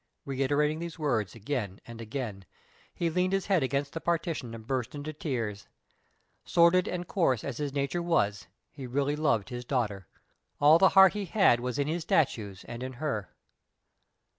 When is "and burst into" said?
4.55-5.13